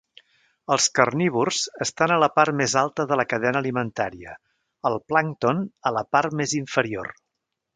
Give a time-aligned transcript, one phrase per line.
[0.75, 4.33] Els carnívors estan a la part més alta de la cadena alimentària;
[4.91, 7.15] el plàncton a la part més inferior